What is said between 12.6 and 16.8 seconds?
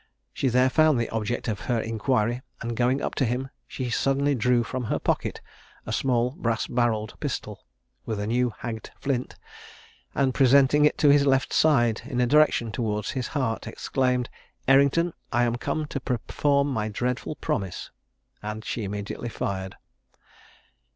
towards his heart, exclaimed, "Errington, I am come to perform